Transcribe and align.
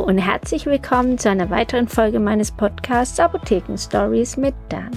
Und 0.00 0.16
herzlich 0.16 0.64
willkommen 0.64 1.18
zu 1.18 1.28
einer 1.28 1.50
weiteren 1.50 1.86
Folge 1.86 2.20
meines 2.20 2.50
Podcasts 2.50 3.20
Apotheken 3.20 3.76
Stories 3.76 4.38
mit 4.38 4.54
Dan. 4.70 4.90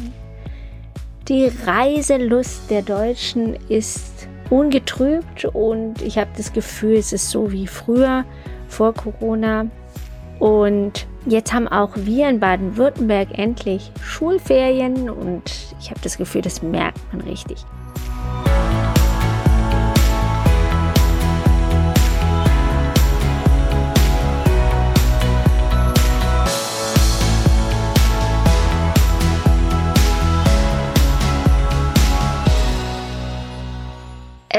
Die 1.27 1.51
Reiselust 1.65 2.71
der 2.71 2.83
Deutschen 2.83 3.57
ist 3.67 4.27
ungetrübt 4.49 5.43
und 5.45 6.01
ich 6.01 6.17
habe 6.17 6.29
das 6.37 6.53
Gefühl, 6.53 6.95
es 6.95 7.11
ist 7.11 7.29
so 7.29 7.51
wie 7.51 7.67
früher 7.67 8.23
vor 8.69 8.93
Corona. 8.93 9.65
Und 10.39 11.05
jetzt 11.25 11.53
haben 11.53 11.67
auch 11.67 11.91
wir 11.95 12.29
in 12.29 12.39
Baden-Württemberg 12.39 13.37
endlich 13.37 13.91
Schulferien 14.01 15.09
und 15.09 15.75
ich 15.81 15.89
habe 15.89 15.99
das 16.01 16.17
Gefühl, 16.17 16.41
das 16.41 16.63
merkt 16.63 16.99
man 17.11 17.21
richtig. 17.21 17.65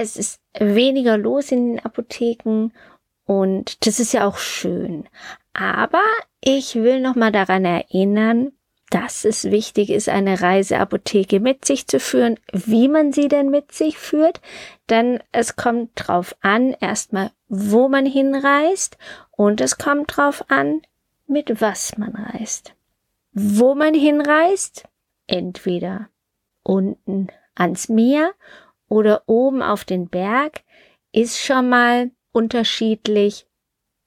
Es 0.04 0.16
ist 0.16 0.40
weniger 0.58 1.16
los 1.16 1.50
in 1.50 1.76
den 1.76 1.84
Apotheken 1.84 2.70
und 3.24 3.86
das 3.86 4.00
ist 4.00 4.12
ja 4.12 4.26
auch 4.26 4.36
schön. 4.36 5.08
Aber 5.54 6.02
ich 6.40 6.74
will 6.74 7.00
noch 7.00 7.14
mal 7.14 7.32
daran 7.32 7.64
erinnern, 7.64 8.52
dass 8.90 9.24
es 9.24 9.44
wichtig 9.44 9.90
ist, 9.90 10.08
eine 10.08 10.42
Reiseapotheke 10.42 11.40
mit 11.40 11.64
sich 11.64 11.86
zu 11.86 11.98
führen. 11.98 12.38
Wie 12.52 12.86
man 12.88 13.12
sie 13.12 13.28
denn 13.28 13.50
mit 13.50 13.72
sich 13.72 13.98
führt, 13.98 14.40
denn 14.90 15.20
es 15.32 15.56
kommt 15.56 15.92
drauf 15.94 16.36
an, 16.42 16.76
erstmal, 16.80 17.30
wo 17.48 17.88
man 17.88 18.04
hinreist 18.04 18.98
und 19.30 19.60
es 19.60 19.78
kommt 19.78 20.16
drauf 20.16 20.44
an, 20.48 20.82
mit 21.26 21.60
was 21.62 21.96
man 21.96 22.14
reist. 22.14 22.74
Wo 23.32 23.74
man 23.74 23.94
hinreist, 23.94 24.84
entweder 25.26 26.08
unten 26.62 27.28
ans 27.54 27.88
Meer 27.88 28.32
oder 28.94 29.24
oben 29.26 29.60
auf 29.60 29.84
den 29.84 30.08
Berg, 30.08 30.62
ist 31.10 31.40
schon 31.40 31.68
mal 31.68 32.12
unterschiedlich, 32.30 33.48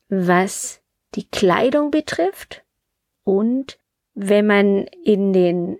was 0.08 0.82
die 1.16 1.28
Kleidung 1.28 1.92
betrifft. 1.92 2.64
Und 3.26 3.80
wenn 4.14 4.48
man 4.48 4.86
in 5.04 5.34
den 5.34 5.78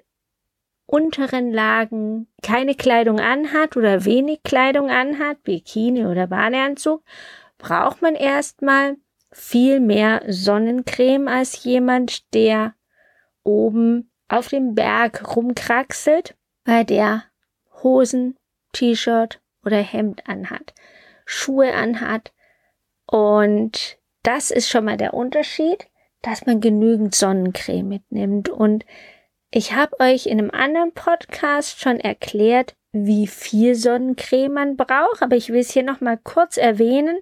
unteren 0.86 1.54
Lagen 1.54 2.28
keine 2.44 2.76
Kleidung 2.76 3.22
anhat 3.22 3.78
oder 3.78 4.04
wenig 4.04 4.44
Kleidung 4.44 4.90
anhat, 4.90 5.42
Bikini 5.44 6.06
oder 6.06 6.28
Badeanzug, 6.28 7.02
braucht 7.58 8.02
man 8.02 8.16
erstmal 8.16 8.98
viel 9.32 9.80
mehr 9.80 10.22
Sonnencreme 10.28 11.30
als 11.30 11.64
jemand, 11.64 12.34
der 12.34 12.76
oben 13.44 14.12
auf 14.28 14.50
dem 14.50 14.76
Berg 14.76 15.34
rumkraxelt, 15.34 16.36
weil 16.66 16.84
der 16.84 17.24
Hosen, 17.82 18.36
T-Shirt 18.78 19.42
oder 19.66 19.78
Hemd 19.78 20.28
anhat, 20.28 20.74
Schuhe 21.26 21.74
anhat. 21.74 22.32
Und 23.08 23.98
das 24.24 24.52
ist 24.52 24.70
schon 24.70 24.86
mal 24.86 24.98
der 24.98 25.14
Unterschied, 25.14 25.88
dass 26.22 26.46
man 26.46 26.62
genügend 26.62 27.16
Sonnencreme 27.16 27.88
mitnimmt. 27.88 28.50
Und 28.50 28.86
ich 29.50 29.74
habe 29.74 30.00
euch 30.00 30.28
in 30.28 30.40
einem 30.40 30.52
anderen 30.52 30.92
Podcast 30.92 31.80
schon 31.80 32.00
erklärt, 32.00 32.76
wie 32.92 33.28
viel 33.28 33.76
Sonnencreme 33.76 34.54
man 34.54 34.78
braucht, 34.78 35.22
aber 35.22 35.36
ich 35.36 35.50
will 35.50 35.62
es 35.62 35.72
hier 35.72 35.84
noch 35.84 36.02
mal 36.02 36.18
kurz 36.18 36.58
erwähnen, 36.58 37.20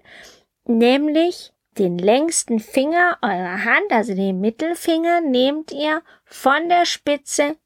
nämlich 0.64 1.52
den 1.78 1.98
längsten 1.98 2.58
Finger 2.58 3.18
eurer 3.22 3.64
Hand, 3.64 3.90
also 3.90 4.14
den 4.14 4.40
Mittelfinger, 4.40 5.20
nehmt 5.20 5.72
ihr 5.72 6.02
von 6.24 6.68
der 6.68 6.86
Spitze 6.86 7.56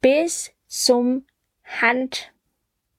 bis 0.00 0.52
zum 0.66 1.26
Hand, 1.64 2.32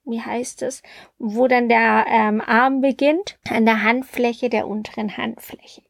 wie 0.04 0.20
heißt 0.20 0.62
es, 0.62 0.82
wo 1.18 1.46
dann 1.46 1.68
der 1.68 2.06
ähm, 2.08 2.40
Arm 2.40 2.80
beginnt, 2.80 3.38
an 3.48 3.64
der 3.64 3.82
Handfläche 3.82 4.50
der 4.50 4.66
unteren 4.66 5.16
Handfläche. 5.16 5.82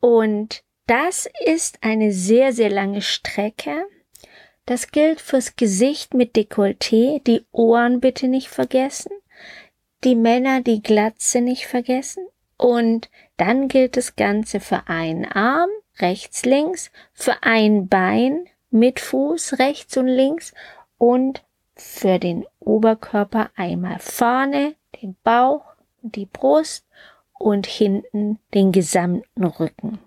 Und 0.00 0.62
das 0.86 1.28
ist 1.44 1.78
eine 1.82 2.12
sehr, 2.12 2.52
sehr 2.52 2.70
lange 2.70 3.00
Strecke. 3.00 3.86
Das 4.66 4.90
gilt 4.90 5.20
fürs 5.20 5.56
Gesicht 5.56 6.14
mit 6.14 6.36
Dekolleté, 6.36 7.22
die 7.22 7.44
Ohren 7.52 8.00
bitte 8.00 8.28
nicht 8.28 8.48
vergessen, 8.48 9.12
die 10.04 10.14
Männer 10.14 10.60
die 10.60 10.82
Glatze 10.82 11.40
nicht 11.40 11.66
vergessen 11.66 12.26
und 12.56 13.10
dann 13.36 13.68
gilt 13.68 13.96
das 13.96 14.16
Ganze 14.16 14.60
für 14.60 14.88
einen 14.88 15.24
Arm, 15.24 15.70
rechts, 15.98 16.44
links, 16.44 16.90
für 17.12 17.42
ein 17.42 17.88
Bein 17.88 18.46
mit 18.70 19.00
Fuß 19.00 19.58
rechts 19.58 19.96
und 19.96 20.08
links 20.08 20.52
und 20.98 21.44
für 21.76 22.18
den 22.18 22.46
Oberkörper 22.60 23.50
einmal 23.56 23.98
vorne 23.98 24.74
den 25.02 25.16
Bauch, 25.22 25.64
die 26.02 26.26
Brust 26.26 26.86
und 27.38 27.66
hinten 27.66 28.38
den 28.54 28.72
gesamten 28.72 29.44
Rücken. 29.44 29.98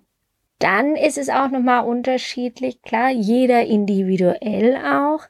Dann 0.60 0.96
ist 0.96 1.18
es 1.18 1.30
auch 1.30 1.50
nochmal 1.50 1.86
unterschiedlich, 1.86 2.82
klar, 2.82 3.12
jeder 3.12 3.66
individuell 3.66 4.76
auch. 4.78 5.28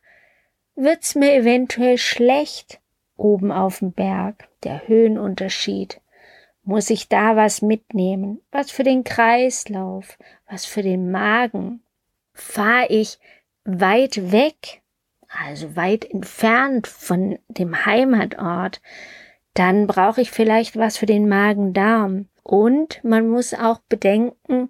Wird's 0.75 1.15
mir 1.15 1.33
eventuell 1.33 1.97
schlecht 1.97 2.79
oben 3.17 3.51
auf 3.51 3.79
dem 3.79 3.91
Berg, 3.91 4.47
der 4.63 4.87
Höhenunterschied. 4.87 5.99
Muss 6.63 6.89
ich 6.89 7.09
da 7.09 7.35
was 7.35 7.61
mitnehmen? 7.61 8.41
Was 8.51 8.71
für 8.71 8.83
den 8.83 9.03
Kreislauf? 9.03 10.17
Was 10.49 10.65
für 10.65 10.83
den 10.83 11.11
Magen? 11.11 11.81
Fahre 12.33 12.87
ich 12.89 13.19
weit 13.63 14.31
weg 14.31 14.81
also 15.45 15.75
weit 15.75 16.05
entfernt 16.05 16.87
von 16.87 17.37
dem 17.47 17.85
Heimatort, 17.85 18.81
dann 19.53 19.87
brauche 19.87 20.21
ich 20.21 20.31
vielleicht 20.31 20.77
was 20.77 20.97
für 20.97 21.05
den 21.05 21.27
Magen-Darm. 21.27 22.27
Und 22.43 23.03
man 23.03 23.27
muss 23.27 23.53
auch 23.53 23.79
bedenken, 23.89 24.69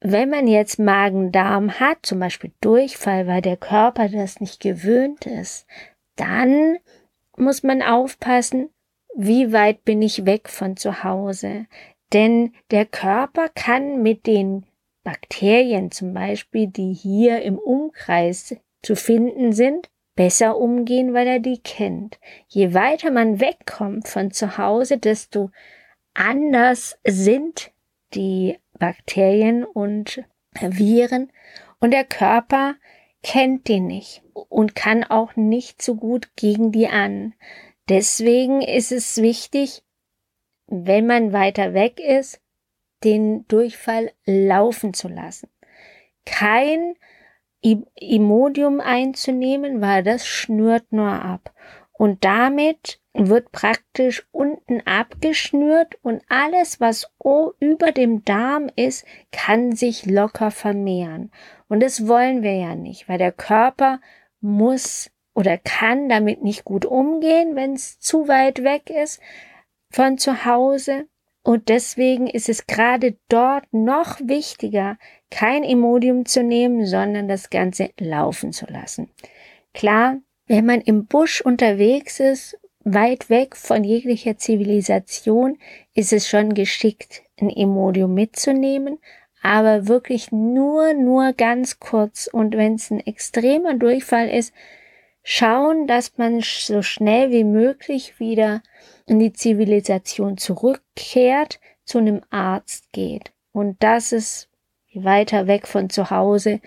wenn 0.00 0.30
man 0.30 0.46
jetzt 0.46 0.78
Magen-Darm 0.78 1.78
hat, 1.80 1.98
zum 2.02 2.20
Beispiel 2.20 2.52
Durchfall, 2.60 3.26
weil 3.26 3.40
der 3.40 3.56
Körper 3.56 4.08
das 4.08 4.40
nicht 4.40 4.60
gewöhnt 4.60 5.26
ist, 5.26 5.66
dann 6.16 6.78
muss 7.36 7.62
man 7.62 7.82
aufpassen, 7.82 8.70
wie 9.16 9.52
weit 9.52 9.84
bin 9.84 10.02
ich 10.02 10.26
weg 10.26 10.48
von 10.48 10.76
zu 10.76 11.04
Hause. 11.04 11.66
Denn 12.12 12.52
der 12.70 12.86
Körper 12.86 13.48
kann 13.48 14.02
mit 14.02 14.26
den 14.26 14.66
Bakterien 15.04 15.90
zum 15.90 16.14
Beispiel, 16.14 16.66
die 16.66 16.92
hier 16.92 17.42
im 17.42 17.58
Umkreis 17.58 18.56
zu 18.82 18.96
finden 18.96 19.52
sind, 19.52 19.90
besser 20.14 20.56
umgehen, 20.56 21.14
weil 21.14 21.26
er 21.26 21.40
die 21.40 21.58
kennt. 21.58 22.18
Je 22.48 22.74
weiter 22.74 23.10
man 23.10 23.40
wegkommt 23.40 24.08
von 24.08 24.30
zu 24.30 24.58
Hause, 24.58 24.98
desto 24.98 25.50
anders 26.14 26.98
sind 27.04 27.72
die 28.14 28.58
Bakterien 28.78 29.64
und 29.64 30.24
Viren 30.60 31.32
und 31.80 31.90
der 31.90 32.04
Körper 32.04 32.76
kennt 33.22 33.68
die 33.68 33.80
nicht 33.80 34.22
und 34.48 34.74
kann 34.74 35.04
auch 35.04 35.34
nicht 35.36 35.82
so 35.82 35.96
gut 35.96 36.36
gegen 36.36 36.70
die 36.70 36.88
an. 36.88 37.34
Deswegen 37.88 38.62
ist 38.62 38.92
es 38.92 39.20
wichtig, 39.20 39.82
wenn 40.66 41.06
man 41.06 41.32
weiter 41.32 41.74
weg 41.74 42.00
ist, 42.00 42.40
den 43.02 43.46
Durchfall 43.48 44.12
laufen 44.24 44.94
zu 44.94 45.08
lassen. 45.08 45.50
Kein 46.24 46.94
Imodium 47.94 48.80
einzunehmen, 48.80 49.80
weil 49.80 50.02
das 50.02 50.26
schnürt 50.26 50.92
nur 50.92 51.10
ab. 51.10 51.52
Und 51.92 52.24
damit 52.24 53.00
wird 53.14 53.52
praktisch 53.52 54.26
unten 54.32 54.80
abgeschnürt 54.80 55.96
und 56.02 56.22
alles, 56.28 56.80
was 56.80 57.10
über 57.60 57.92
dem 57.92 58.24
Darm 58.24 58.68
ist, 58.74 59.06
kann 59.30 59.72
sich 59.72 60.04
locker 60.04 60.50
vermehren. 60.50 61.30
Und 61.68 61.80
das 61.80 62.08
wollen 62.08 62.42
wir 62.42 62.54
ja 62.54 62.74
nicht, 62.74 63.08
weil 63.08 63.18
der 63.18 63.32
Körper 63.32 64.00
muss 64.40 65.10
oder 65.34 65.58
kann 65.58 66.08
damit 66.08 66.42
nicht 66.42 66.64
gut 66.64 66.84
umgehen, 66.84 67.56
wenn 67.56 67.74
es 67.74 67.98
zu 67.98 68.28
weit 68.28 68.62
weg 68.62 68.90
ist 68.90 69.20
von 69.90 70.18
zu 70.18 70.44
Hause. 70.44 71.06
Und 71.44 71.68
deswegen 71.68 72.26
ist 72.26 72.48
es 72.48 72.66
gerade 72.66 73.18
dort 73.28 73.66
noch 73.70 74.18
wichtiger, 74.18 74.96
kein 75.30 75.62
Imodium 75.62 76.24
zu 76.24 76.42
nehmen, 76.42 76.86
sondern 76.86 77.28
das 77.28 77.50
Ganze 77.50 77.90
laufen 78.00 78.52
zu 78.52 78.64
lassen. 78.64 79.10
Klar, 79.74 80.20
wenn 80.46 80.64
man 80.64 80.80
im 80.80 81.04
Busch 81.04 81.42
unterwegs 81.42 82.18
ist, 82.18 82.58
weit 82.80 83.28
weg 83.28 83.56
von 83.56 83.84
jeglicher 83.84 84.38
Zivilisation, 84.38 85.58
ist 85.94 86.14
es 86.14 86.28
schon 86.28 86.54
geschickt, 86.54 87.22
ein 87.38 87.50
Imodium 87.50 88.14
mitzunehmen, 88.14 88.98
aber 89.42 89.86
wirklich 89.86 90.32
nur, 90.32 90.94
nur 90.94 91.34
ganz 91.34 91.78
kurz 91.78 92.26
und 92.26 92.56
wenn 92.56 92.76
es 92.76 92.90
ein 92.90 93.00
extremer 93.00 93.74
Durchfall 93.74 94.30
ist, 94.30 94.54
schauen, 95.22 95.86
dass 95.86 96.16
man 96.16 96.40
so 96.40 96.80
schnell 96.80 97.30
wie 97.30 97.44
möglich 97.44 98.18
wieder 98.18 98.62
in 99.06 99.18
die 99.18 99.32
Zivilisation 99.32 100.38
zurückkehrt, 100.38 101.60
zu 101.84 101.98
einem 101.98 102.22
Arzt 102.30 102.92
geht. 102.92 103.32
Und 103.52 103.82
das 103.82 104.12
ist 104.12 104.48
weiter 104.94 105.46
weg 105.46 105.66
von 105.66 105.90
zu 105.90 106.10
Hause 106.10 106.60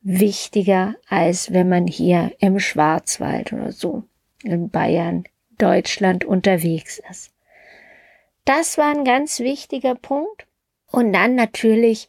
wichtiger, 0.00 0.94
als 1.08 1.52
wenn 1.52 1.68
man 1.68 1.86
hier 1.86 2.32
im 2.38 2.58
Schwarzwald 2.58 3.52
oder 3.52 3.72
so 3.72 4.04
in 4.42 4.70
Bayern, 4.70 5.24
Deutschland 5.58 6.24
unterwegs 6.24 7.00
ist. 7.10 7.32
Das 8.44 8.78
war 8.78 8.94
ein 8.94 9.04
ganz 9.04 9.40
wichtiger 9.40 9.94
Punkt. 9.94 10.46
Und 10.90 11.12
dann 11.12 11.34
natürlich 11.34 12.08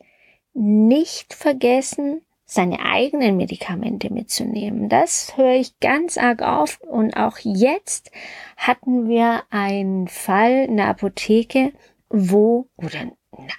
nicht 0.54 1.34
vergessen, 1.34 2.22
seine 2.50 2.80
eigenen 2.80 3.36
Medikamente 3.36 4.12
mitzunehmen. 4.12 4.88
Das 4.88 5.36
höre 5.36 5.56
ich 5.56 5.80
ganz 5.82 6.18
arg 6.18 6.42
auf. 6.42 6.80
Und 6.82 7.18
auch 7.18 7.38
jetzt 7.40 8.10
hatten 8.56 9.10
wir 9.10 9.44
einen 9.50 10.08
Fall 10.08 10.66
in 10.66 10.78
der 10.78 10.88
Apotheke, 10.88 11.74
wo, 12.10 12.68
oder 12.78 13.12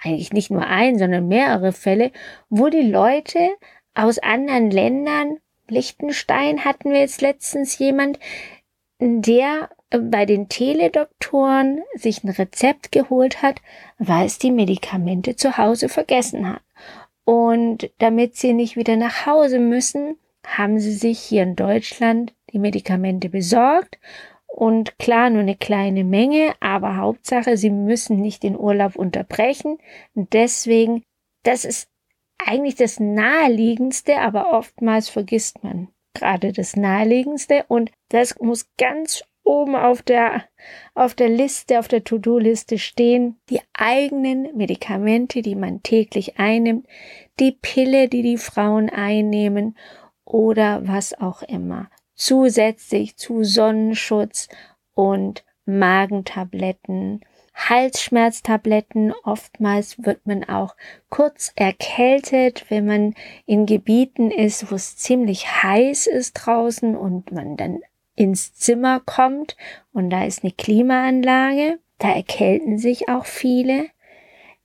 eigentlich 0.02 0.32
nicht 0.32 0.50
nur 0.50 0.67
ein, 0.67 0.99
sondern 0.99 1.29
mehrere 1.29 1.73
Fälle, 1.73 2.12
wo 2.49 2.69
die 2.69 2.90
Leute 2.90 3.50
aus 3.94 4.19
anderen 4.19 4.70
Ländern, 4.70 5.37
Liechtenstein 5.69 6.64
hatten 6.64 6.90
wir 6.90 7.00
jetzt 7.00 7.20
letztens 7.20 7.79
jemand, 7.79 8.19
der 9.00 9.69
bei 9.90 10.25
den 10.25 10.49
Teledoktoren 10.49 11.82
sich 11.94 12.25
ein 12.25 12.31
Rezept 12.31 12.90
geholt 12.90 13.43
hat, 13.43 13.61
weil 13.99 14.25
es 14.25 14.38
die 14.38 14.50
Medikamente 14.50 15.37
zu 15.37 15.58
Hause 15.58 15.90
vergessen 15.90 16.49
hat. 16.49 16.62
Und 17.28 17.90
damit 17.98 18.36
sie 18.36 18.54
nicht 18.54 18.78
wieder 18.78 18.96
nach 18.96 19.26
Hause 19.26 19.58
müssen, 19.58 20.16
haben 20.46 20.80
sie 20.80 20.94
sich 20.94 21.19
hier 21.19 21.42
in 21.42 21.56
Deutschland 21.56 22.34
die 22.54 22.58
Medikamente 22.58 23.28
besorgt. 23.28 23.98
Und 24.46 24.98
klar, 24.98 25.28
nur 25.28 25.42
eine 25.42 25.54
kleine 25.54 26.04
Menge, 26.04 26.54
aber 26.60 26.96
Hauptsache, 26.96 27.58
sie 27.58 27.69
müssen 27.69 28.22
nicht 28.22 28.44
den 28.44 28.58
Urlaub 28.58 28.96
unterbrechen. 28.96 29.76
Und 30.14 30.32
deswegen, 30.32 31.04
das 31.42 31.66
ist 31.66 31.90
eigentlich 32.38 32.76
das 32.76 32.98
Naheliegendste, 32.98 34.16
aber 34.20 34.54
oftmals 34.54 35.10
vergisst 35.10 35.62
man 35.62 35.88
gerade 36.14 36.54
das 36.54 36.76
Naheliegendste. 36.76 37.66
Und 37.69 37.90
das 38.08 38.38
muss 38.40 38.70
ganz 38.78 39.22
oben 39.49 39.75
auf 39.75 40.03
der, 40.03 40.45
auf 40.95 41.15
der 41.15 41.31
Liste, 41.31 41.79
auf 41.79 41.89
der 41.89 42.05
To-Do-Liste 42.05 42.79
stehen, 42.79 43.41
die 43.49 43.61
eigenen 43.73 44.55
Medikamente, 44.55 45.43
die 45.43 45.56
man 45.56 45.83
täglich 45.83 46.39
einnimmt, 46.39 46.87
die 47.41 47.53
Pille, 47.53 48.09
die 48.09 48.23
die 48.23 48.37
Frauen 48.37 48.91
einnehmen 48.91 49.77
oder 50.25 50.87
was 50.87 51.19
auch 51.19 51.43
immer. 51.43 51.91
Zusätzlich 52.15 53.17
zu 53.17 53.43
Sonnenschutz 53.43 54.49
und 54.95 55.45
Magentabletten, 55.65 57.21
Halsschmerztabletten. 57.55 59.12
Oftmals 59.25 60.05
wird 60.05 60.27
man 60.27 60.45
auch 60.45 60.77
kurz 61.09 61.53
erkältet, 61.56 62.67
wenn 62.69 62.87
man 62.87 63.15
in 63.47 63.67
Gebieten 63.67 64.31
ist, 64.31 64.71
wo 64.71 64.75
es 64.75 64.97
ziemlich 64.97 65.62
heiß 65.62 66.06
ist 66.06 66.35
draußen 66.35 66.97
und 66.97 67.33
man 67.33 67.56
dann 67.56 67.81
ins 68.19 68.53
Zimmer 68.55 69.00
kommt 69.00 69.56
und 69.93 70.11
da 70.11 70.25
ist 70.25 70.43
eine 70.43 70.53
Klimaanlage, 70.53 71.79
da 71.99 72.12
erkälten 72.12 72.79
sich 72.79 73.09
auch 73.09 73.25
viele. 73.25 73.87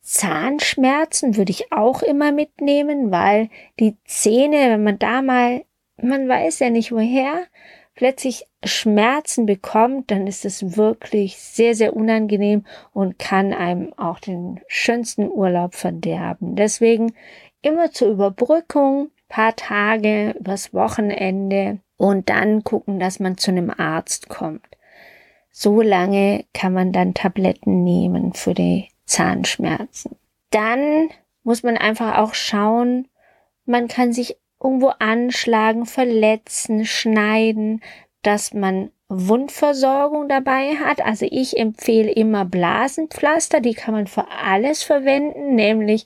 Zahnschmerzen 0.01 1.37
würde 1.37 1.51
ich 1.51 1.71
auch 1.71 2.01
immer 2.01 2.31
mitnehmen, 2.31 3.11
weil 3.11 3.49
die 3.79 3.95
Zähne, 4.05 4.71
wenn 4.71 4.83
man 4.83 4.99
da 4.99 5.21
mal, 5.21 5.63
man 6.01 6.27
weiß 6.27 6.59
ja 6.59 6.69
nicht 6.69 6.91
woher, 6.91 7.45
plötzlich 7.95 8.47
Schmerzen 8.63 9.45
bekommt, 9.45 10.09
dann 10.09 10.25
ist 10.25 10.45
es 10.45 10.75
wirklich 10.75 11.37
sehr, 11.37 11.75
sehr 11.75 11.95
unangenehm 11.95 12.65
und 12.91 13.19
kann 13.19 13.53
einem 13.53 13.93
auch 13.93 14.19
den 14.19 14.59
schönsten 14.67 15.29
Urlaub 15.29 15.75
verderben. 15.75 16.55
Deswegen 16.55 17.13
immer 17.61 17.91
zur 17.91 18.09
Überbrückung, 18.09 19.11
paar 19.29 19.55
Tage, 19.55 20.35
übers 20.39 20.73
Wochenende 20.73 21.79
und 21.97 22.29
dann 22.29 22.63
gucken, 22.63 22.99
dass 22.99 23.19
man 23.19 23.37
zu 23.37 23.51
einem 23.51 23.69
Arzt 23.69 24.29
kommt. 24.29 24.67
So 25.51 25.81
lange 25.81 26.45
kann 26.53 26.73
man 26.73 26.91
dann 26.91 27.13
Tabletten 27.13 27.83
nehmen 27.83 28.33
für 28.33 28.53
die 28.53 28.89
Zahnschmerzen. 29.05 30.15
Dann 30.49 31.09
muss 31.43 31.63
man 31.63 31.77
einfach 31.77 32.17
auch 32.17 32.33
schauen, 32.33 33.07
man 33.65 33.87
kann 33.87 34.13
sich 34.13 34.37
irgendwo 34.61 34.89
anschlagen, 34.99 35.85
verletzen, 35.85 36.85
schneiden, 36.85 37.81
dass 38.21 38.53
man 38.53 38.91
Wundversorgung 39.09 40.27
dabei 40.27 40.75
hat. 40.75 41.05
Also 41.05 41.27
ich 41.29 41.57
empfehle 41.57 42.11
immer 42.11 42.45
Blasenpflaster, 42.45 43.61
die 43.61 43.73
kann 43.73 43.93
man 43.93 44.07
für 44.07 44.27
alles 44.29 44.83
verwenden, 44.83 45.55
nämlich 45.55 46.05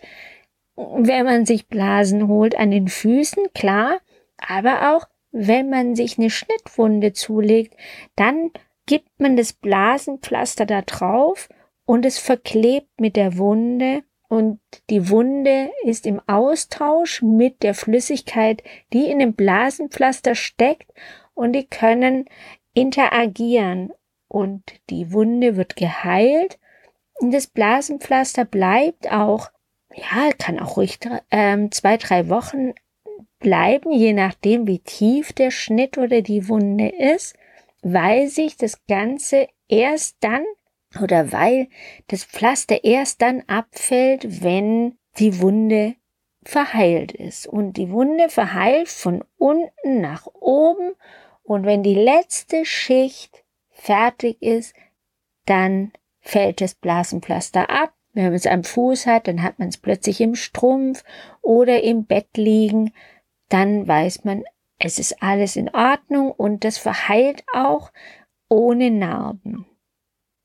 wenn 0.76 1.26
man 1.26 1.46
sich 1.46 1.68
Blasen 1.68 2.28
holt 2.28 2.58
an 2.58 2.72
den 2.72 2.88
Füßen, 2.88 3.46
klar, 3.54 4.00
aber 4.38 4.96
auch 4.96 5.08
wenn 5.40 5.70
man 5.70 5.96
sich 5.96 6.18
eine 6.18 6.30
Schnittwunde 6.30 7.14
zulegt, 7.14 7.76
dann 8.16 8.52
gibt 8.86 9.20
man 9.20 9.38
das 9.38 9.54
Blasenpflaster 9.54 10.66
da 10.66 10.82
drauf 10.82 11.50
und 11.86 12.06
es 12.06 12.18
verklebt 12.18 13.00
mit 13.00 13.16
der 13.16 13.38
Wunde. 13.38 14.04
Und 14.30 14.60
die 14.90 15.10
Wunde 15.10 15.70
ist 15.84 16.06
im 16.06 16.22
Austausch 16.28 17.22
mit 17.22 17.64
der 17.64 17.74
Flüssigkeit, 17.74 18.62
die 18.92 19.10
in 19.10 19.20
dem 19.20 19.34
Blasenpflaster 19.34 20.36
steckt. 20.36 20.92
Und 21.34 21.54
die 21.54 21.66
können 21.66 22.26
interagieren. 22.74 23.94
Und 24.28 24.64
die 24.90 25.14
Wunde 25.14 25.56
wird 25.56 25.78
geheilt. 25.78 26.60
Und 27.20 27.34
das 27.34 27.48
Blasenpflaster 27.48 28.44
bleibt 28.44 29.12
auch, 29.12 29.50
ja, 29.96 30.32
kann 30.38 30.60
auch 30.60 30.76
ruhig 30.76 31.00
ähm, 31.32 31.72
zwei, 31.72 31.96
drei 31.96 32.28
Wochen 32.30 32.74
bleiben, 33.40 33.92
je 33.92 34.14
nachdem, 34.14 34.68
wie 34.68 34.80
tief 34.80 35.34
der 35.34 35.52
Schnitt 35.52 35.98
oder 35.98 36.22
die 36.22 36.48
Wunde 36.48 36.90
ist, 36.90 37.36
weil 37.82 38.28
sich 38.28 38.58
das 38.58 38.86
Ganze 38.88 39.48
erst 39.68 40.18
dann 40.22 40.44
oder 41.02 41.32
weil 41.32 41.68
das 42.08 42.24
Pflaster 42.24 42.84
erst 42.84 43.22
dann 43.22 43.44
abfällt, 43.48 44.44
wenn 44.44 44.98
die 45.20 45.42
Wunde 45.42 45.96
verheilt 46.44 47.12
ist. 47.12 47.48
Und 47.48 47.74
die 47.74 47.92
Wunde 47.92 48.30
verheilt 48.30 48.88
von 48.88 49.24
unten 49.38 50.02
nach 50.02 50.28
oben 50.28 50.94
und 51.44 51.66
wenn 51.66 51.84
die 51.84 51.96
letzte 51.96 52.66
Schicht 52.66 53.44
fertig 53.70 54.42
ist, 54.42 54.76
dann 55.46 55.92
fällt 56.20 56.62
das 56.62 56.76
Blasenpflaster 56.76 57.70
ab. 57.70 57.94
Wenn 58.14 58.26
man 58.26 58.34
es 58.34 58.48
am 58.48 58.64
Fuß 58.64 59.06
hat, 59.06 59.28
dann 59.28 59.44
hat 59.44 59.60
man 59.60 59.70
es 59.70 59.78
plötzlich 59.78 60.20
im 60.22 60.36
Strumpf 60.36 61.04
oder 61.42 61.84
im 61.84 62.06
Bett 62.06 62.36
liegen 62.36 62.92
dann 63.50 63.88
weiß 63.88 64.24
man, 64.24 64.44
es 64.80 65.00
ist 65.00 65.22
alles 65.24 65.56
in 65.56 65.70
Ordnung 65.74 66.32
und 66.32 66.64
das 66.64 66.78
verheilt 66.78 67.44
auch 67.54 67.92
ohne 68.50 68.92
Narben. 68.92 69.66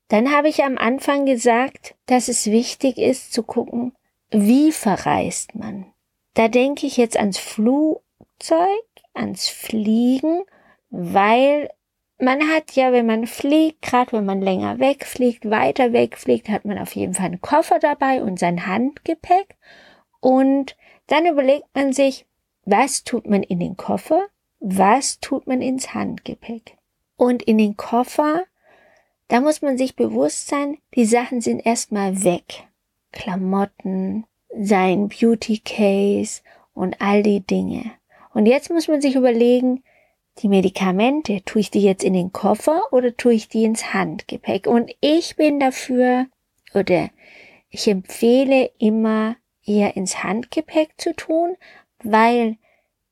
Dann 0.07 0.31
habe 0.31 0.49
ich 0.49 0.63
am 0.63 0.77
Anfang 0.77 1.25
gesagt, 1.25 1.95
dass 2.05 2.27
es 2.27 2.47
wichtig 2.47 2.97
ist 2.97 3.33
zu 3.33 3.43
gucken, 3.43 3.93
wie 4.29 4.71
verreist 4.71 5.55
man. 5.55 5.85
Da 6.33 6.47
denke 6.47 6.87
ich 6.87 6.97
jetzt 6.97 7.17
ans 7.17 7.37
Flugzeug, 7.37 8.01
ans 9.13 9.47
Fliegen, 9.47 10.43
weil 10.89 11.69
man 12.19 12.41
hat 12.49 12.73
ja, 12.73 12.91
wenn 12.91 13.05
man 13.05 13.27
fliegt, 13.27 13.81
gerade 13.81 14.13
wenn 14.13 14.25
man 14.25 14.41
länger 14.41 14.79
wegfliegt, 14.79 15.49
weiter 15.49 15.93
wegfliegt, 15.93 16.49
hat 16.49 16.65
man 16.65 16.79
auf 16.79 16.95
jeden 16.95 17.13
Fall 17.13 17.27
einen 17.27 17.41
Koffer 17.41 17.79
dabei 17.79 18.23
und 18.23 18.39
sein 18.39 18.65
Handgepäck. 18.65 19.57
Und 20.19 20.75
dann 21.07 21.25
überlegt 21.25 21.67
man 21.75 21.91
sich, 21.91 22.25
was 22.65 23.03
tut 23.03 23.27
man 23.27 23.43
in 23.43 23.59
den 23.59 23.77
Koffer? 23.77 24.27
Was 24.59 25.19
tut 25.19 25.47
man 25.47 25.61
ins 25.61 25.93
Handgepäck? 25.93 26.77
Und 27.17 27.43
in 27.43 27.57
den 27.57 27.77
Koffer, 27.77 28.43
da 29.27 29.41
muss 29.41 29.61
man 29.61 29.77
sich 29.77 29.95
bewusst 29.95 30.47
sein, 30.47 30.77
die 30.95 31.05
Sachen 31.05 31.41
sind 31.41 31.65
erstmal 31.65 32.23
weg. 32.23 32.67
Klamotten, 33.11 34.25
sein 34.57 35.09
Beauty 35.09 35.59
Case 35.59 36.41
und 36.73 37.01
all 37.01 37.23
die 37.23 37.41
Dinge. 37.41 37.91
Und 38.33 38.45
jetzt 38.45 38.69
muss 38.69 38.87
man 38.87 39.01
sich 39.01 39.15
überlegen, 39.15 39.83
die 40.39 40.47
Medikamente, 40.47 41.43
tue 41.45 41.61
ich 41.61 41.71
die 41.71 41.83
jetzt 41.83 42.03
in 42.03 42.13
den 42.13 42.33
Koffer 42.33 42.81
oder 42.91 43.15
tue 43.15 43.33
ich 43.33 43.49
die 43.49 43.65
ins 43.65 43.93
Handgepäck? 43.93 44.65
Und 44.65 44.91
ich 44.99 45.35
bin 45.35 45.59
dafür, 45.59 46.25
oder 46.73 47.09
ich 47.69 47.87
empfehle 47.87 48.71
immer 48.79 49.35
eher 49.65 49.95
ins 49.95 50.23
Handgepäck 50.23 50.91
zu 50.97 51.15
tun, 51.15 51.55
weil 52.03 52.57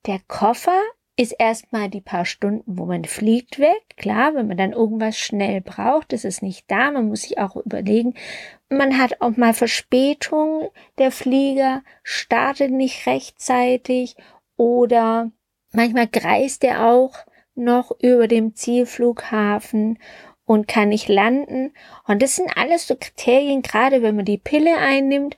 der 0.05 0.19
Koffer 0.27 0.79
ist 1.17 1.35
erstmal 1.37 1.89
die 1.89 2.01
paar 2.01 2.25
Stunden, 2.25 2.77
wo 2.77 2.85
man 2.85 3.05
fliegt, 3.05 3.59
weg. 3.59 3.81
Klar, 3.97 4.33
wenn 4.33 4.47
man 4.47 4.57
dann 4.57 4.71
irgendwas 4.71 5.17
schnell 5.17 5.61
braucht, 5.61 6.13
ist 6.13 6.25
es 6.25 6.41
nicht 6.41 6.65
da. 6.69 6.91
Man 6.91 7.09
muss 7.09 7.23
sich 7.23 7.37
auch 7.37 7.55
überlegen, 7.55 8.15
man 8.69 8.97
hat 8.97 9.21
auch 9.21 9.37
mal 9.37 9.53
Verspätung. 9.53 10.69
Der 10.97 11.11
Flieger 11.11 11.83
startet 12.03 12.71
nicht 12.71 13.05
rechtzeitig 13.05 14.15
oder 14.55 15.31
manchmal 15.73 16.07
kreist 16.07 16.63
er 16.63 16.87
auch 16.87 17.13
noch 17.53 17.91
über 17.99 18.27
dem 18.27 18.55
Zielflughafen 18.55 19.99
und 20.45 20.67
kann 20.67 20.89
nicht 20.89 21.07
landen. 21.07 21.73
Und 22.07 22.21
das 22.21 22.35
sind 22.35 22.57
alles 22.57 22.87
so 22.87 22.95
Kriterien, 22.95 23.61
gerade 23.61 24.01
wenn 24.01 24.15
man 24.15 24.25
die 24.25 24.37
Pille 24.37 24.77
einnimmt, 24.77 25.37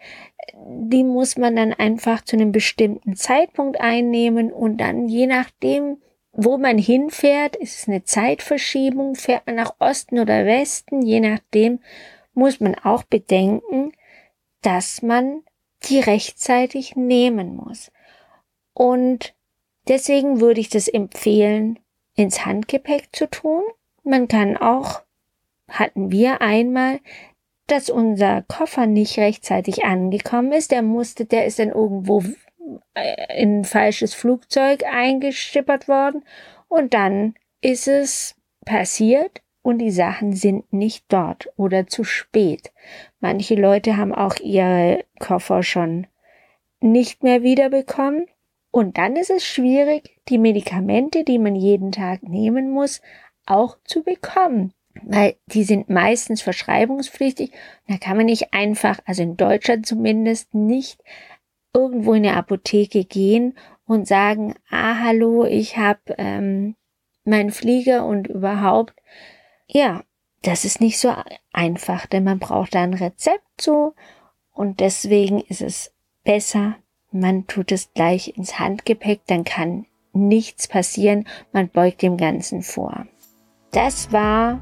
die 0.55 1.03
muss 1.03 1.37
man 1.37 1.55
dann 1.55 1.73
einfach 1.73 2.23
zu 2.23 2.35
einem 2.35 2.51
bestimmten 2.51 3.15
Zeitpunkt 3.15 3.79
einnehmen 3.79 4.51
und 4.51 4.77
dann 4.77 5.07
je 5.07 5.27
nachdem, 5.27 5.97
wo 6.31 6.57
man 6.57 6.77
hinfährt, 6.77 7.55
ist 7.55 7.79
es 7.79 7.87
eine 7.87 8.03
Zeitverschiebung, 8.03 9.15
fährt 9.15 9.45
man 9.45 9.55
nach 9.55 9.75
Osten 9.79 10.19
oder 10.19 10.45
Westen, 10.45 11.01
je 11.01 11.19
nachdem 11.19 11.79
muss 12.33 12.59
man 12.59 12.75
auch 12.75 13.03
bedenken, 13.03 13.93
dass 14.61 15.01
man 15.01 15.43
die 15.83 15.99
rechtzeitig 15.99 16.95
nehmen 16.95 17.55
muss. 17.55 17.91
Und 18.73 19.35
deswegen 19.87 20.39
würde 20.39 20.61
ich 20.61 20.69
das 20.69 20.87
empfehlen, 20.87 21.79
ins 22.15 22.45
Handgepäck 22.45 23.09
zu 23.11 23.29
tun. 23.29 23.63
Man 24.03 24.27
kann 24.27 24.57
auch, 24.57 25.01
hatten 25.67 26.11
wir 26.11 26.41
einmal, 26.41 26.99
dass 27.73 27.89
unser 27.89 28.43
Koffer 28.43 28.85
nicht 28.85 29.17
rechtzeitig 29.17 29.83
angekommen 29.83 30.51
ist. 30.51 30.69
Der 30.71 30.83
musste, 30.83 31.25
der 31.25 31.47
ist 31.47 31.57
dann 31.57 31.69
irgendwo 31.69 32.23
äh, 32.93 33.41
in 33.41 33.61
ein 33.61 33.65
falsches 33.65 34.13
Flugzeug 34.13 34.83
eingeschippert 34.83 35.87
worden 35.87 36.23
und 36.67 36.93
dann 36.93 37.33
ist 37.61 37.87
es 37.87 38.35
passiert 38.63 39.41
und 39.63 39.79
die 39.79 39.89
Sachen 39.89 40.33
sind 40.33 40.71
nicht 40.71 41.05
dort 41.07 41.49
oder 41.57 41.87
zu 41.87 42.03
spät. 42.03 42.71
Manche 43.19 43.55
Leute 43.55 43.97
haben 43.97 44.13
auch 44.13 44.35
ihre 44.35 45.03
Koffer 45.19 45.63
schon 45.63 46.05
nicht 46.79 47.23
mehr 47.23 47.41
wiederbekommen 47.41 48.27
und 48.69 48.99
dann 48.99 49.15
ist 49.15 49.31
es 49.31 49.43
schwierig, 49.43 50.19
die 50.29 50.37
Medikamente, 50.37 51.23
die 51.23 51.39
man 51.39 51.55
jeden 51.55 51.91
Tag 51.91 52.21
nehmen 52.21 52.69
muss, 52.69 53.01
auch 53.47 53.77
zu 53.83 54.03
bekommen 54.03 54.73
weil 55.01 55.35
die 55.47 55.63
sind 55.63 55.89
meistens 55.89 56.41
verschreibungspflichtig. 56.41 57.51
Da 57.87 57.97
kann 57.97 58.17
man 58.17 58.27
nicht 58.27 58.53
einfach, 58.53 58.99
also 59.05 59.23
in 59.23 59.37
Deutschland 59.37 59.85
zumindest, 59.85 60.53
nicht 60.53 61.01
irgendwo 61.73 62.13
in 62.13 62.25
eine 62.25 62.37
Apotheke 62.37 63.03
gehen 63.03 63.57
und 63.85 64.07
sagen, 64.07 64.55
ah 64.69 64.99
hallo, 65.03 65.45
ich 65.45 65.77
habe 65.77 66.15
ähm, 66.17 66.75
meinen 67.25 67.51
Flieger 67.51 68.05
und 68.05 68.27
überhaupt. 68.27 68.93
Ja, 69.67 70.03
das 70.43 70.65
ist 70.65 70.81
nicht 70.81 70.99
so 70.99 71.13
einfach, 71.51 72.05
denn 72.05 72.23
man 72.23 72.39
braucht 72.39 72.75
da 72.75 72.83
ein 72.83 72.93
Rezept 72.93 73.47
zu 73.57 73.95
und 74.51 74.79
deswegen 74.79 75.39
ist 75.39 75.61
es 75.61 75.93
besser, 76.23 76.75
man 77.11 77.47
tut 77.47 77.71
es 77.71 77.93
gleich 77.93 78.37
ins 78.37 78.59
Handgepäck, 78.59 79.21
dann 79.27 79.43
kann 79.43 79.85
nichts 80.13 80.67
passieren, 80.67 81.27
man 81.51 81.69
beugt 81.69 82.01
dem 82.01 82.17
Ganzen 82.17 82.61
vor. 82.61 83.07
Das 83.71 84.11
war 84.11 84.61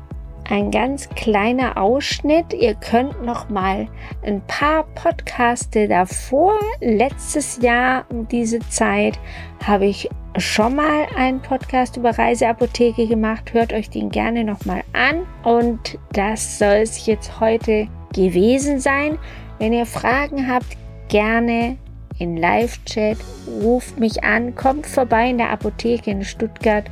ein 0.51 0.70
ganz 0.70 1.08
kleiner 1.10 1.77
Ausschnitt. 1.77 2.53
Ihr 2.53 2.75
könnt 2.75 3.24
noch 3.24 3.50
mal 3.50 3.88
ein 4.25 4.41
paar 4.48 4.84
Podcaste 4.96 5.88
davor. 5.88 6.60
Letztes 6.81 7.62
Jahr 7.62 8.05
um 8.10 8.27
diese 8.27 8.60
Zeit 8.60 9.17
habe 9.65 9.86
ich 9.86 10.10
schon 10.38 10.75
mal 10.75 11.08
einen 11.15 11.41
Podcast 11.41 11.96
über 11.96 12.17
Reiseapotheke 12.17 13.08
gemacht. 13.08 13.53
Hört 13.53 13.72
euch 13.72 13.89
den 13.89 14.10
gerne 14.10 14.43
noch 14.43 14.65
mal 14.65 14.84
an. 14.91 15.25
Und 15.43 15.98
das 16.12 16.60
soll 16.60 16.81
es 16.81 17.05
jetzt 17.05 17.39
heute 17.39 17.88
gewesen 18.13 18.81
sein. 18.81 19.17
Wenn 19.58 19.72
ihr 19.72 19.86
Fragen 19.86 20.51
habt, 20.51 20.77
gerne 21.08 21.77
in 22.20 22.36
Live-Chat, 22.36 23.17
ruft 23.62 24.00
mich 24.00 24.24
an, 24.25 24.53
kommt 24.55 24.86
vorbei 24.86 25.29
in 25.29 25.38
der 25.38 25.50
Apotheke 25.50 26.12
in 26.12 26.25
Stuttgart 26.25 26.86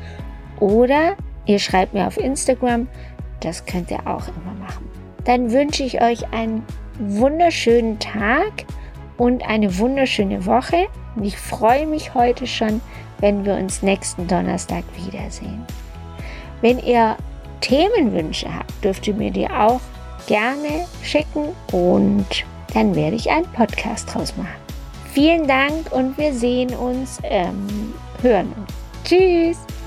oder 0.62 1.18
ihr 1.46 1.60
schreibt 1.60 1.94
mir 1.94 2.08
auf 2.08 2.18
Instagram. 2.18 2.88
Das 3.42 3.66
könnt 3.66 3.92
ihr 3.92 4.00
auch 4.00 4.28
immer 4.28 4.54
machen. 4.60 4.90
Dann 5.26 5.52
wünsche 5.52 5.84
ich 5.84 6.02
euch 6.02 6.32
einen 6.34 6.64
wunderschönen 7.00 8.00
Tag 8.00 8.66
und 9.18 9.48
eine 9.48 9.78
wunderschöne 9.78 10.46
Woche. 10.46 10.88
Und 11.16 11.26
ich 11.26 11.38
freue 11.38 11.86
mich 11.86 12.14
heute 12.14 12.48
schon, 12.48 12.82
wenn 13.20 13.46
wir 13.46 13.56
uns 13.56 13.82
nächsten 13.82 14.28
Donnerstag 14.28 14.84
wiedersehen. 14.96 15.66
Wenn 16.62 16.80
ihr 16.80 17.16
Themenwünsche 17.62 18.54
habt, 18.54 18.84
dürft 18.84 19.08
ihr 19.08 19.14
mir 19.14 19.32
die 19.32 19.50
auch 19.50 19.82
gerne 20.28 20.86
schicken 21.04 21.50
und 21.72 22.26
dann 22.74 22.96
werde 22.96 23.16
ich 23.16 23.30
einen 23.30 23.52
Podcast 23.52 24.14
draus 24.14 24.36
machen. 24.38 24.50
Vielen 25.12 25.48
Dank 25.48 25.92
und 25.92 26.18
wir 26.18 26.34
sehen 26.34 26.74
uns, 26.76 27.20
ähm, 27.24 27.94
hören 28.22 28.54
uns. 28.54 28.74
Tschüss! 29.04 29.79